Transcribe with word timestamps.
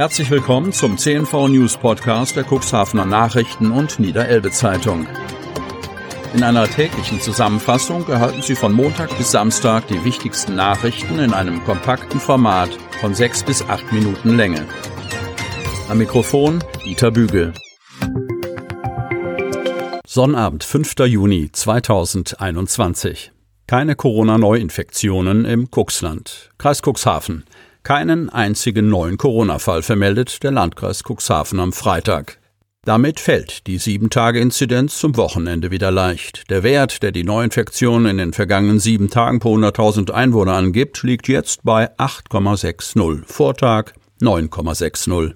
Herzlich 0.00 0.30
willkommen 0.30 0.72
zum 0.72 0.96
CNV 0.96 1.48
News 1.48 1.76
Podcast 1.76 2.34
der 2.34 2.46
Cuxhavener 2.50 3.04
Nachrichten 3.04 3.70
und 3.70 4.00
Niederelbe 4.00 4.50
Zeitung. 4.50 5.06
In 6.32 6.42
einer 6.42 6.66
täglichen 6.66 7.20
Zusammenfassung 7.20 8.08
erhalten 8.08 8.40
Sie 8.40 8.54
von 8.54 8.72
Montag 8.72 9.14
bis 9.18 9.30
Samstag 9.30 9.88
die 9.88 10.02
wichtigsten 10.02 10.54
Nachrichten 10.54 11.18
in 11.18 11.34
einem 11.34 11.62
kompakten 11.64 12.18
Format 12.18 12.70
von 13.02 13.14
sechs 13.14 13.42
bis 13.42 13.60
acht 13.68 13.92
Minuten 13.92 14.38
Länge. 14.38 14.66
Am 15.90 15.98
Mikrofon 15.98 16.64
Dieter 16.82 17.10
Bügel. 17.10 17.52
Sonnabend, 20.06 20.64
5. 20.64 20.94
Juni 21.00 21.52
2021. 21.52 23.32
Keine 23.66 23.96
Corona-Neuinfektionen 23.96 25.44
im 25.44 25.68
Cuxland. 25.70 26.48
Kreis 26.56 26.80
Cuxhaven 26.80 27.44
keinen 27.82 28.30
einzigen 28.30 28.88
neuen 28.88 29.18
Corona-Fall 29.18 29.82
vermeldet 29.82 30.42
der 30.42 30.50
Landkreis 30.50 31.02
Cuxhaven 31.02 31.60
am 31.60 31.72
Freitag. 31.72 32.38
Damit 32.84 33.20
fällt 33.20 33.66
die 33.66 33.78
7-Tage-Inzidenz 33.78 34.98
zum 34.98 35.16
Wochenende 35.16 35.70
wieder 35.70 35.90
leicht. 35.90 36.48
Der 36.48 36.62
Wert, 36.62 37.02
der 37.02 37.12
die 37.12 37.24
Neuinfektion 37.24 38.06
in 38.06 38.16
den 38.16 38.32
vergangenen 38.32 38.80
sieben 38.80 39.10
Tagen 39.10 39.38
pro 39.38 39.54
100.000 39.56 40.10
Einwohner 40.10 40.54
angibt, 40.54 41.02
liegt 41.02 41.28
jetzt 41.28 41.62
bei 41.62 41.90
8,60. 41.98 43.24
Vortag 43.26 43.92
9,60. 44.22 45.34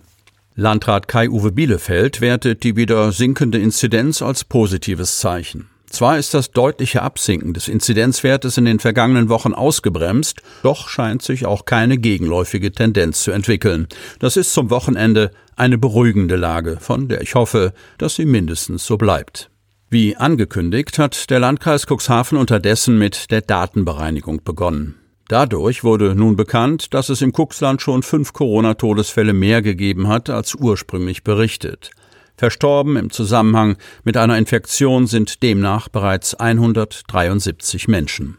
Landrat 0.54 1.09
Kai-Uwe 1.09 1.52
Bielefeld 1.52 2.20
wertet 2.20 2.62
die 2.62 2.76
wieder 2.76 3.12
sinkende 3.12 3.59
Inzidenz 3.59 4.23
als 4.23 4.45
positives 4.45 5.18
Zeichen. 5.18 5.68
Zwar 5.94 6.18
ist 6.18 6.34
das 6.34 6.50
deutliche 6.50 7.02
Absinken 7.02 7.54
des 7.54 7.68
Inzidenzwertes 7.68 8.58
in 8.58 8.64
den 8.64 8.80
vergangenen 8.80 9.28
Wochen 9.28 9.54
ausgebremst, 9.54 10.42
doch 10.64 10.88
scheint 10.88 11.22
sich 11.22 11.46
auch 11.46 11.66
keine 11.66 11.98
gegenläufige 11.98 12.72
Tendenz 12.72 13.22
zu 13.22 13.30
entwickeln. 13.30 13.86
Das 14.18 14.36
ist 14.36 14.52
zum 14.52 14.70
Wochenende 14.70 15.30
eine 15.54 15.78
beruhigende 15.78 16.34
Lage, 16.34 16.78
von 16.80 17.06
der 17.06 17.20
ich 17.20 17.36
hoffe, 17.36 17.73
dass 17.96 18.16
sie 18.16 18.24
mindestens 18.26 18.84
so 18.84 18.96
bleibt. 18.96 19.51
Wie 19.88 20.16
angekündigt 20.16 20.98
hat 20.98 21.30
der 21.30 21.38
Landkreis 21.38 21.86
Cuxhaven 21.86 22.38
unterdessen 22.38 22.98
mit 22.98 23.30
der 23.30 23.42
Datenbereinigung 23.42 24.42
begonnen. 24.42 24.96
Dadurch 25.29 25.84
wurde 25.84 26.16
nun 26.16 26.34
bekannt, 26.34 26.92
dass 26.92 27.08
es 27.08 27.23
im 27.23 27.32
Cuxland 27.32 27.80
schon 27.80 28.02
fünf 28.02 28.32
Corona-Todesfälle 28.32 29.32
mehr 29.32 29.62
gegeben 29.62 30.08
hat 30.08 30.29
als 30.29 30.56
ursprünglich 30.56 31.23
berichtet. 31.23 31.92
Verstorben 32.37 32.96
im 32.96 33.10
Zusammenhang 33.10 33.77
mit 34.02 34.16
einer 34.16 34.38
Infektion 34.38 35.07
sind 35.07 35.43
demnach 35.43 35.88
bereits 35.88 36.35
173 36.35 37.88
Menschen. 37.88 38.37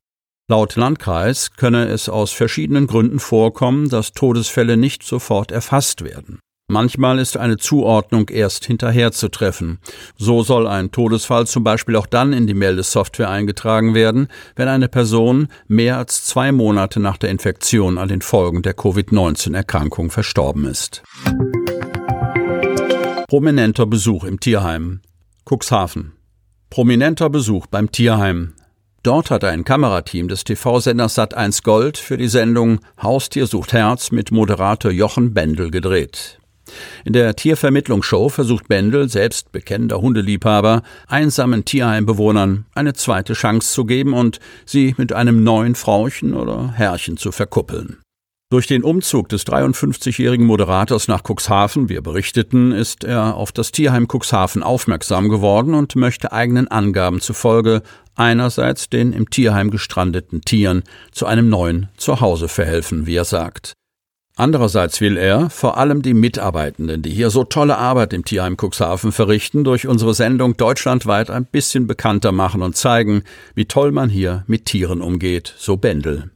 Laut 0.48 0.76
Landkreis 0.76 1.52
könne 1.56 1.88
es 1.88 2.08
aus 2.08 2.32
verschiedenen 2.32 2.86
Gründen 2.86 3.20
vorkommen, 3.20 3.90
dass 3.90 4.12
Todesfälle 4.12 4.78
nicht 4.78 5.04
sofort 5.04 5.52
erfasst 5.52 6.04
werden. 6.04 6.40
Manchmal 6.68 7.20
ist 7.20 7.38
eine 7.38 7.58
Zuordnung 7.58 8.30
erst 8.30 8.66
hinterher 8.66 9.12
zu 9.12 9.30
treffen. 9.30 9.78
So 10.18 10.42
soll 10.42 10.66
ein 10.66 10.92
Todesfall 10.92 11.46
zum 11.46 11.64
Beispiel 11.64 11.96
auch 11.96 12.08
dann 12.08 12.34
in 12.34 12.48
die 12.48 12.56
Meldesoftware 12.56 13.30
eingetragen 13.30 13.94
werden, 13.94 14.30
wenn 14.56 14.68
eine 14.68 14.88
Person 14.88 15.48
mehr 15.68 16.00
als 16.00 16.26
zwei 16.26 16.52
Monate 16.52 17.00
nach 17.00 17.18
der 17.18 17.30
Infektion 17.30 18.00
an 18.00 18.08
den 18.08 18.22
Folgen 18.22 18.64
der 18.64 18.74
Covid-19-Erkrankung 18.74 20.10
verstorben 20.10 20.66
ist. 20.66 21.04
Prominenter 23.28 23.88
Besuch 23.88 24.24
im 24.24 24.40
Tierheim. 24.40 25.02
Cuxhaven. 25.50 26.12
Prominenter 26.70 27.32
Besuch 27.32 27.66
beim 27.66 27.92
Tierheim. 27.92 28.54
Dort 29.02 29.32
hat 29.32 29.44
ein 29.44 29.64
Kamerateam 29.64 30.28
des 30.28 30.44
TV-Senders 30.44 31.18
Sat1 31.18 31.64
Gold 31.64 31.98
für 31.98 32.18
die 32.18 32.28
Sendung 32.28 32.82
Haustier 33.02 33.48
sucht 33.48 33.74
Herz 33.74 34.12
mit 34.12 34.30
Moderator 34.30 34.92
Jochen 34.92 35.34
Bendel 35.34 35.72
gedreht. 35.72 36.38
In 37.04 37.14
der 37.14 37.36
Tiervermittlungsshow 37.36 38.30
versucht 38.30 38.68
Bendel, 38.68 39.10
selbst 39.10 39.52
bekennender 39.52 40.02
Hundeliebhaber, 40.02 40.84
einsamen 41.08 41.66
Tierheimbewohnern 41.66 42.68
eine 42.76 42.94
zweite 42.94 43.34
Chance 43.34 43.74
zu 43.74 43.86
geben 43.86 44.14
und 44.14 44.40
sie 44.68 44.94
mit 44.98 45.14
einem 45.14 45.44
neuen 45.44 45.74
Frauchen 45.74 46.36
oder 46.36 46.74
Herrchen 46.74 47.18
zu 47.18 47.32
verkuppeln. 47.32 47.98
Durch 48.52 48.68
den 48.68 48.84
Umzug 48.84 49.28
des 49.30 49.48
53-jährigen 49.48 50.46
Moderators 50.46 51.08
nach 51.08 51.24
Cuxhaven, 51.24 51.90
wir 51.90 52.04
berichteten, 52.04 52.72
ist 52.72 53.04
er 53.04 53.36
auf 53.36 53.52
das 53.52 53.72
Tierheim 53.72 54.08
Cuxhaven 54.08 54.62
aufmerksam 54.62 55.30
geworden 55.30 55.74
und 55.74 55.96
möchte 55.96 56.32
eigenen 56.32 56.68
Angaben 56.68 57.22
zufolge 57.22 57.82
einerseits 58.14 58.88
den 58.88 59.14
im 59.14 59.32
Tierheim 59.32 59.72
gestrandeten 59.72 60.42
Tieren 60.42 60.84
zu 61.12 61.26
einem 61.26 61.50
neuen 61.50 61.90
Zuhause 61.98 62.48
verhelfen, 62.48 63.08
wie 63.08 63.16
er 63.16 63.26
sagt. 63.26 63.74
Andererseits 64.38 65.02
will 65.02 65.18
er 65.18 65.50
vor 65.50 65.78
allem 65.78 66.04
die 66.04 66.14
Mitarbeitenden, 66.14 67.02
die 67.02 67.10
hier 67.10 67.32
so 67.32 67.46
tolle 67.46 67.80
Arbeit 67.80 68.14
im 68.14 68.26
Tierheim 68.26 68.58
Cuxhaven 68.58 69.12
verrichten, 69.12 69.64
durch 69.64 69.88
unsere 69.88 70.14
Sendung 70.14 70.56
deutschlandweit 70.56 71.32
ein 71.32 71.46
bisschen 71.46 71.88
bekannter 71.88 72.32
machen 72.32 72.62
und 72.62 72.76
zeigen, 72.76 73.24
wie 73.56 73.66
toll 73.66 73.92
man 73.92 74.10
hier 74.10 74.44
mit 74.46 74.66
Tieren 74.66 75.02
umgeht, 75.02 75.56
so 75.58 75.78
Bendel. 75.78 76.30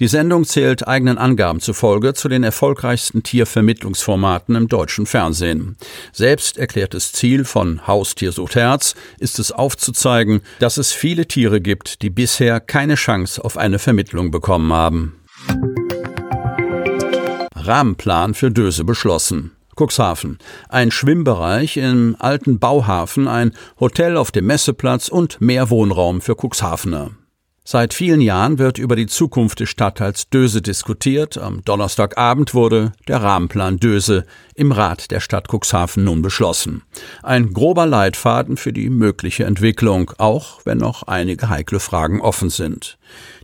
Die 0.00 0.06
Sendung 0.06 0.44
zählt 0.44 0.86
eigenen 0.86 1.18
Angaben 1.18 1.58
zufolge 1.58 2.14
zu 2.14 2.28
den 2.28 2.44
erfolgreichsten 2.44 3.24
Tiervermittlungsformaten 3.24 4.54
im 4.54 4.68
deutschen 4.68 5.06
Fernsehen. 5.06 5.76
Selbst 6.12 6.56
erklärtes 6.56 7.10
Ziel 7.10 7.44
von 7.44 7.84
Haustier 7.88 8.30
sucht 8.30 8.54
Herz 8.54 8.94
ist 9.18 9.40
es 9.40 9.50
aufzuzeigen, 9.50 10.42
dass 10.60 10.76
es 10.76 10.92
viele 10.92 11.26
Tiere 11.26 11.60
gibt, 11.60 12.02
die 12.02 12.10
bisher 12.10 12.60
keine 12.60 12.94
Chance 12.94 13.44
auf 13.44 13.56
eine 13.56 13.80
Vermittlung 13.80 14.30
bekommen 14.30 14.72
haben. 14.72 15.16
Rahmenplan 17.56 18.34
für 18.34 18.52
Döse 18.52 18.84
beschlossen. 18.84 19.50
Cuxhaven. 19.76 20.38
Ein 20.68 20.92
Schwimmbereich 20.92 21.76
im 21.76 22.14
alten 22.20 22.60
Bauhafen, 22.60 23.26
ein 23.26 23.52
Hotel 23.80 24.16
auf 24.16 24.30
dem 24.30 24.46
Messeplatz 24.46 25.08
und 25.08 25.40
mehr 25.40 25.70
Wohnraum 25.70 26.20
für 26.20 26.36
Cuxhavener. 26.36 27.10
Seit 27.70 27.92
vielen 27.92 28.22
Jahren 28.22 28.58
wird 28.58 28.78
über 28.78 28.96
die 28.96 29.08
Zukunft 29.08 29.60
des 29.60 29.68
Stadtteils 29.68 30.30
Döse 30.30 30.62
diskutiert. 30.62 31.36
Am 31.36 31.62
Donnerstagabend 31.66 32.54
wurde 32.54 32.92
der 33.08 33.22
Rahmenplan 33.22 33.76
Döse 33.76 34.24
im 34.54 34.72
Rat 34.72 35.10
der 35.10 35.20
Stadt 35.20 35.48
Cuxhaven 35.52 36.02
nun 36.02 36.22
beschlossen. 36.22 36.80
Ein 37.22 37.52
grober 37.52 37.84
Leitfaden 37.84 38.56
für 38.56 38.72
die 38.72 38.88
mögliche 38.88 39.44
Entwicklung, 39.44 40.12
auch 40.16 40.62
wenn 40.64 40.78
noch 40.78 41.02
einige 41.02 41.50
heikle 41.50 41.78
Fragen 41.78 42.22
offen 42.22 42.48
sind. 42.48 42.96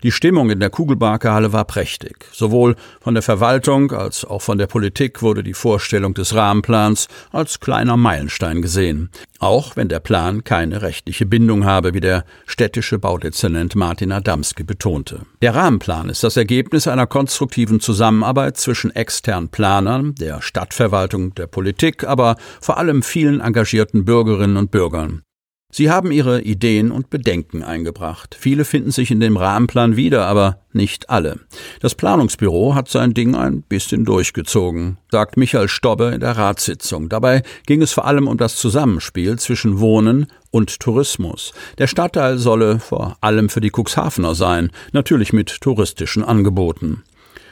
Die 0.03 0.11
Stimmung 0.11 0.51
in 0.51 0.61
der 0.61 0.71
Kugelbarkehalle 0.71 1.53
war 1.53 1.65
prächtig. 1.67 2.27
Sowohl 2.33 2.77
von 3.01 3.15
der 3.15 3.23
Verwaltung 3.23 3.93
als 3.93 4.25
auch 4.25 4.43
von 4.43 4.59
der 4.59 4.67
Politik 4.67 5.23
wurde 5.23 5.43
die 5.43 5.55
Vorstellung 5.55 6.15
des 6.15 6.35
Rahmenplans 6.35 7.09
als 7.31 7.61
kleiner 7.61 7.97
Meilenstein 7.97 8.63
gesehen. 8.63 9.11
Auch 9.39 9.77
wenn 9.77 9.89
der 9.89 10.01
Plan 10.01 10.45
keine 10.45 10.83
rechtliche 10.83 11.27
Bindung 11.27 11.65
habe, 11.65 11.95
wie 11.95 12.01
der 12.01 12.25
städtische 12.47 12.99
Baudezernent 12.99 13.77
Martin 13.77 14.14
Adamski 14.15 14.65
betonte. 14.65 15.23
Der 15.43 15.55
Rahmenplan 15.55 16.09
ist 16.09 16.25
das 16.25 16.37
Ergebnis 16.37 16.87
einer 16.87 17.07
konstruktiven 17.07 17.81
Zusammenarbeit 17.81 18.57
zwischen 18.57 18.91
externen 18.95 19.49
Planern, 19.49 20.15
der 20.15 20.41
Stadtverwaltung, 20.41 21.35
der 21.35 21.47
Politik, 21.47 22.05
aber 22.05 22.37
vor 22.61 22.79
allem 22.79 23.03
vielen 23.03 23.41
engagierten 23.41 24.05
Bürgerinnen 24.05 24.57
und 24.57 24.71
Bürgern. 24.71 25.23
Sie 25.77 25.91
haben 25.91 26.13
ihre 26.13 26.41
Ideen 26.41 26.93
und 26.93 27.11
Bedenken 27.11 27.65
eingebracht. 27.65 28.37
Viele 28.39 28.65
finden 28.65 28.93
sich 28.93 29.11
in 29.11 29.19
dem 29.19 29.37
Rahmenplan 29.37 29.97
wieder, 29.97 30.25
aber 30.25 30.61
nicht 30.73 31.11
alle. 31.11 31.41
Das 31.81 31.97
Planungsbüro 31.97 32.77
hat 32.77 32.89
sein 32.89 33.13
Ding 33.13 33.35
ein 33.35 33.63
bisschen 33.63 34.05
durchgezogen, 34.05 34.99
sagt 35.11 35.37
Michael 35.37 35.67
Stobbe 35.67 36.13
in 36.15 36.21
der 36.21 36.37
Ratssitzung. 36.37 37.09
Dabei 37.09 37.43
ging 37.67 37.83
es 37.83 37.93
vor 37.93 38.05
allem 38.05 38.29
um 38.29 38.39
das 38.39 38.55
Zusammenspiel 38.55 39.37
zwischen 39.41 39.81
Wohnen 39.81 40.29
und 40.53 40.79
Tourismus. 40.79 41.53
Der 41.79 41.89
Stadtteil 41.89 42.39
solle 42.39 42.79
vor 42.79 43.17
allem 43.21 43.49
für 43.49 43.61
die 43.61 43.73
Cuxhavener 43.77 44.37
sein, 44.37 44.71
natürlich 44.93 45.33
mit 45.33 45.61
touristischen 45.61 46.23
Angeboten. 46.23 47.03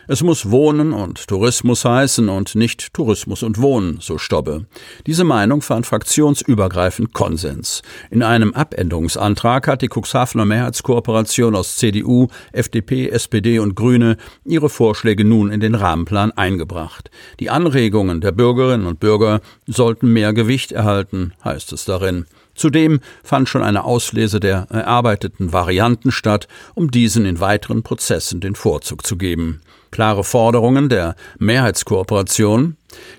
Es 0.09 0.21
muss 0.25 0.51
Wohnen 0.51 0.93
und 0.93 1.29
Tourismus 1.29 1.85
heißen 1.85 2.29
und 2.29 2.57
nicht 2.57 2.93
Tourismus 2.93 3.45
und 3.45 3.63
Wohnen, 3.63 3.99
so 4.01 4.19
Stobbe. 4.19 4.67
Diese 5.07 5.23
Meinung 5.23 5.63
fand 5.63 5.87
fraktionsübergreifend 5.87 7.13
Konsens. 7.13 7.83
In 8.11 8.25
einem 8.25 8.53
Abänderungsantrag 8.53 9.69
hat 9.69 9.81
die 9.81 9.89
Cuxhavener 9.89 10.45
Mehrheitskooperation 10.45 11.55
aus 11.55 11.77
CDU, 11.77 12.27
FDP, 12.51 13.11
SPD 13.11 13.61
und 13.61 13.77
Grüne 13.77 14.17
ihre 14.45 14.69
Vorschläge 14.69 15.25
nun 15.25 15.53
in 15.53 15.61
den 15.61 15.77
Rahmenplan 15.77 16.33
eingebracht. 16.33 17.13
Die 17.39 17.51
Anregungen 17.51 18.21
der 18.21 18.33
Bürgerinnen 18.33 18.87
und 18.87 18.99
Bürger 18.99 19.41
sollten 19.69 20.13
mehr 20.13 20.33
Gewicht 20.33 20.73
erhalten, 20.73 21.33
heißt 21.45 21.73
es 21.73 21.85
darin. 21.85 22.27
Zudem 22.57 22.99
fand 23.23 23.49
schon 23.49 23.63
eine 23.63 23.85
Auslese 23.85 24.41
der 24.41 24.67
erarbeiteten 24.69 25.53
Varianten 25.53 26.11
statt, 26.11 26.49
um 26.75 26.91
diesen 26.91 27.25
in 27.25 27.39
weiteren 27.39 27.85
Prozessen 27.85 28.41
den 28.41 28.57
Vorzug 28.57 29.07
zu 29.07 29.17
geben. 29.17 29.61
Klare 29.93 30.25
Forderungen 30.25 30.89
der 30.89 31.15
Mehrheitskooperation, 31.39 32.77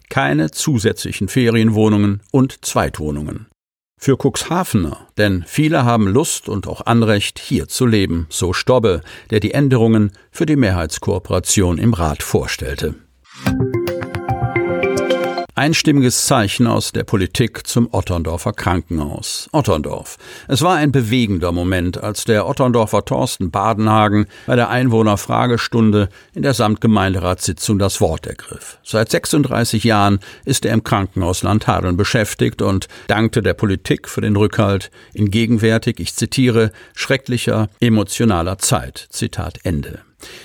keine 0.10 0.52
zusätzlichen 0.52 1.30
Ferienwohnungen 1.30 2.22
und 2.32 2.66
Zweitwohnungen. 2.66 3.48
Für 3.98 4.18
Cuxhavener, 4.18 5.08
denn 5.18 5.46
viele 5.48 5.86
haben 5.86 6.08
Lust 6.08 6.50
und 6.50 6.68
auch 6.68 6.86
Anrecht, 6.86 7.40
hier 7.40 7.70
zu 7.70 7.86
leben, 7.86 8.28
so 8.30 8.52
Stobbe, 8.52 9.02
der 9.30 9.40
die 9.40 9.54
Änderungen 9.54 10.12
für 10.30 10.46
die 10.46 10.58
Mehrheitskooperation 10.58 11.78
im 11.78 11.94
Rat 11.94 12.22
vorstellte. 12.22 12.96
Einstimmiges 15.56 16.26
Zeichen 16.26 16.66
aus 16.66 16.94
der 16.94 17.04
Politik 17.04 17.68
zum 17.68 17.88
Otterndorfer 17.92 18.54
Krankenhaus. 18.54 19.50
Otterndorf. 19.52 20.18
Es 20.48 20.64
war 20.64 20.78
ein 20.78 20.92
bewegender 20.92 21.52
Moment, 21.52 22.02
als 22.02 22.24
der 22.24 22.48
Otterndorfer 22.48 23.06
Thorsten 23.06 23.52
Badenhagen 23.52 24.26
bei 24.48 24.56
der 24.56 24.70
Einwohnerfragestunde 24.72 26.10
in 26.34 26.42
der 26.42 26.56
Samtgemeinderatssitzung 26.56 27.78
das 27.78 28.02
Wort 28.02 28.26
ergriff. 28.26 28.80
Seit 28.84 29.12
36 29.12 29.84
Jahren 29.84 30.22
ist 30.44 30.66
er 30.66 30.74
im 30.74 30.84
Krankenhaus 30.84 31.44
Landhadeln 31.44 31.98
beschäftigt 31.98 32.64
und 32.64 32.88
dankte 33.06 33.44
der 33.44 33.54
Politik 33.54 34.10
für 34.10 34.22
den 34.22 34.36
Rückhalt 34.36 34.90
in 35.14 35.30
gegenwärtig, 35.30 36.00
ich 36.00 36.16
zitiere, 36.16 36.72
schrecklicher 36.96 37.70
emotionaler 37.80 38.58
Zeit. 38.58 39.06
Zitat 39.12 39.60
Ende. 39.64 40.02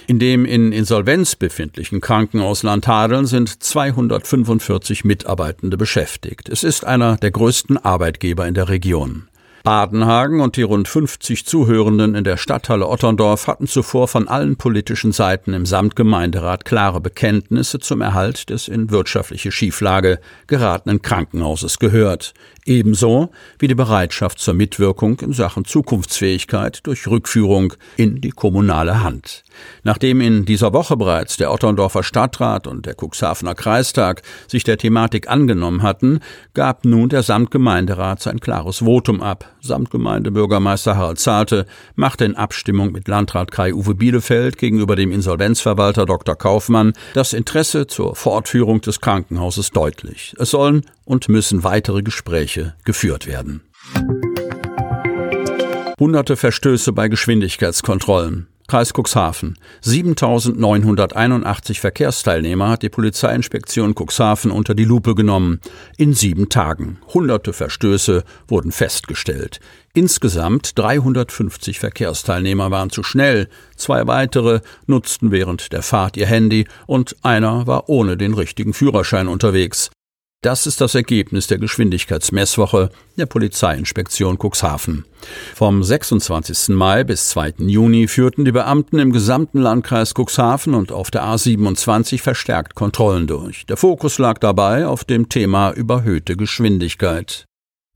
In 0.06 0.18
dem 0.18 0.44
in 0.44 0.72
Insolvenz 0.72 1.36
befindlichen 1.36 2.00
Krankenhaus 2.00 2.62
Landhadeln 2.62 3.26
sind 3.26 3.62
245 3.62 5.04
Mitarbeitende 5.04 5.76
beschäftigt. 5.76 6.48
Es 6.48 6.64
ist 6.64 6.84
einer 6.84 7.16
der 7.16 7.30
größten 7.30 7.76
Arbeitgeber 7.76 8.46
in 8.46 8.54
der 8.54 8.68
Region. 8.68 9.28
Badenhagen 9.64 10.40
und 10.40 10.56
die 10.56 10.62
rund 10.62 10.88
50 10.88 11.44
Zuhörenden 11.44 12.14
in 12.14 12.24
der 12.24 12.36
Stadthalle 12.36 12.88
Otterndorf 12.88 13.46
hatten 13.46 13.66
zuvor 13.66 14.08
von 14.08 14.28
allen 14.28 14.56
politischen 14.56 15.12
Seiten 15.12 15.52
im 15.52 15.66
Samtgemeinderat 15.66 16.64
klare 16.64 17.00
Bekenntnisse 17.00 17.78
zum 17.78 18.00
Erhalt 18.00 18.50
des 18.50 18.68
in 18.68 18.90
wirtschaftliche 18.90 19.52
Schieflage 19.52 20.20
geratenen 20.46 21.02
Krankenhauses 21.02 21.78
gehört, 21.78 22.34
ebenso 22.64 23.30
wie 23.58 23.68
die 23.68 23.74
Bereitschaft 23.74 24.38
zur 24.38 24.54
Mitwirkung 24.54 25.18
in 25.20 25.32
Sachen 25.32 25.64
Zukunftsfähigkeit 25.64 26.80
durch 26.86 27.06
Rückführung 27.06 27.72
in 27.96 28.20
die 28.20 28.30
kommunale 28.30 29.02
Hand. 29.02 29.44
Nachdem 29.82 30.20
in 30.20 30.44
dieser 30.44 30.72
Woche 30.72 30.96
bereits 30.96 31.36
der 31.36 31.52
Otterndorfer 31.52 32.02
Stadtrat 32.02 32.66
und 32.66 32.86
der 32.86 32.94
Cuxhavener 32.94 33.54
Kreistag 33.54 34.22
sich 34.46 34.64
der 34.64 34.78
Thematik 34.78 35.28
angenommen 35.28 35.82
hatten, 35.82 36.20
gab 36.54 36.84
nun 36.84 37.08
der 37.08 37.22
Samtgemeinderat 37.22 38.20
sein 38.20 38.40
klares 38.40 38.78
Votum 38.78 39.22
ab. 39.22 39.46
Samtgemeindebürgermeister 39.60 40.96
Harald 40.96 41.18
Zahlte 41.18 41.66
machte 41.94 42.24
in 42.24 42.36
Abstimmung 42.36 42.92
mit 42.92 43.08
Landrat 43.08 43.50
Kai 43.50 43.74
Uwe 43.74 43.94
Bielefeld 43.94 44.58
gegenüber 44.58 44.96
dem 44.96 45.12
Insolvenzverwalter 45.12 46.06
Dr. 46.06 46.36
Kaufmann 46.36 46.92
das 47.14 47.32
Interesse 47.32 47.86
zur 47.86 48.14
Fortführung 48.14 48.80
des 48.80 49.00
Krankenhauses 49.00 49.70
deutlich. 49.70 50.34
Es 50.38 50.50
sollen 50.50 50.82
und 51.04 51.28
müssen 51.28 51.64
weitere 51.64 52.02
Gespräche 52.02 52.74
geführt 52.84 53.26
werden. 53.26 53.62
Hunderte 55.98 56.36
Verstöße 56.36 56.92
bei 56.92 57.08
Geschwindigkeitskontrollen. 57.08 58.46
Kreis 58.70 58.92
Cuxhaven. 58.92 59.56
7981 59.80 61.80
Verkehrsteilnehmer 61.80 62.68
hat 62.68 62.82
die 62.82 62.90
Polizeiinspektion 62.90 63.94
Cuxhaven 63.94 64.50
unter 64.50 64.74
die 64.74 64.84
Lupe 64.84 65.14
genommen. 65.14 65.62
In 65.96 66.12
sieben 66.12 66.50
Tagen. 66.50 66.98
Hunderte 67.14 67.54
Verstöße 67.54 68.24
wurden 68.46 68.70
festgestellt. 68.70 69.60
Insgesamt 69.94 70.78
350 70.78 71.78
Verkehrsteilnehmer 71.78 72.70
waren 72.70 72.90
zu 72.90 73.02
schnell, 73.02 73.48
zwei 73.74 74.06
weitere 74.06 74.60
nutzten 74.86 75.30
während 75.30 75.72
der 75.72 75.82
Fahrt 75.82 76.18
ihr 76.18 76.26
Handy 76.26 76.66
und 76.86 77.16
einer 77.22 77.66
war 77.66 77.88
ohne 77.88 78.18
den 78.18 78.34
richtigen 78.34 78.74
Führerschein 78.74 79.28
unterwegs. 79.28 79.88
Das 80.40 80.68
ist 80.68 80.80
das 80.80 80.94
Ergebnis 80.94 81.48
der 81.48 81.58
Geschwindigkeitsmesswoche 81.58 82.90
der 83.16 83.26
Polizeiinspektion 83.26 84.38
Cuxhaven. 84.38 85.04
Vom 85.56 85.82
26. 85.82 86.68
Mai 86.68 87.02
bis 87.02 87.30
2. 87.30 87.54
Juni 87.66 88.06
führten 88.06 88.44
die 88.44 88.52
Beamten 88.52 89.00
im 89.00 89.10
gesamten 89.10 89.58
Landkreis 89.58 90.14
Cuxhaven 90.16 90.74
und 90.74 90.92
auf 90.92 91.10
der 91.10 91.24
A27 91.24 92.20
verstärkt 92.20 92.76
Kontrollen 92.76 93.26
durch. 93.26 93.66
Der 93.66 93.76
Fokus 93.76 94.18
lag 94.18 94.38
dabei 94.38 94.86
auf 94.86 95.02
dem 95.02 95.28
Thema 95.28 95.72
überhöhte 95.72 96.36
Geschwindigkeit. 96.36 97.44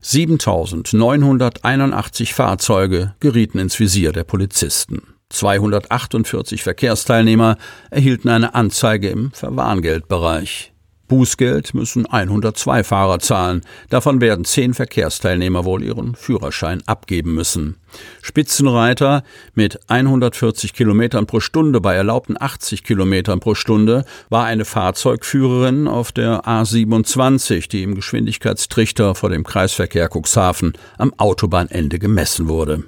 7981 0.01 2.33
Fahrzeuge 2.33 3.15
gerieten 3.21 3.57
ins 3.57 3.79
Visier 3.79 4.11
der 4.11 4.25
Polizisten. 4.25 5.13
248 5.29 6.61
Verkehrsteilnehmer 6.61 7.55
erhielten 7.89 8.27
eine 8.27 8.53
Anzeige 8.53 9.07
im 9.07 9.31
Verwarngeldbereich. 9.31 10.72
Bußgeld 11.13 11.75
müssen 11.75 12.07
102 12.07 12.83
Fahrer 12.83 13.19
zahlen. 13.19 13.61
Davon 13.91 14.19
werden 14.19 14.45
zehn 14.45 14.73
Verkehrsteilnehmer 14.73 15.63
wohl 15.63 15.83
ihren 15.83 16.15
Führerschein 16.15 16.81
abgeben 16.87 17.35
müssen. 17.35 17.77
Spitzenreiter 18.23 19.23
mit 19.53 19.79
140 19.91 20.73
Kilometern 20.73 21.27
pro 21.27 21.39
Stunde 21.39 21.81
bei 21.81 21.93
erlaubten 21.93 22.35
80 22.39 22.83
Kilometern 22.83 23.39
pro 23.41 23.53
Stunde 23.53 24.05
war 24.31 24.45
eine 24.45 24.65
Fahrzeugführerin 24.65 25.87
auf 25.87 26.11
der 26.11 26.45
A27, 26.45 27.69
die 27.69 27.83
im 27.83 27.93
Geschwindigkeitstrichter 27.93 29.13
vor 29.13 29.29
dem 29.29 29.43
Kreisverkehr 29.43 30.09
Cuxhaven 30.11 30.73
am 30.97 31.13
Autobahnende 31.19 31.99
gemessen 31.99 32.47
wurde. 32.47 32.85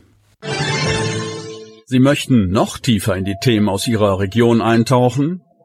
Sie 1.85 1.99
möchten 1.99 2.49
noch 2.49 2.79
tiefer 2.79 3.15
in 3.15 3.25
die 3.25 3.35
Themen 3.39 3.69
aus 3.69 3.87
Ihrer 3.87 4.17
Region 4.17 4.61
eintauchen? 4.63 5.44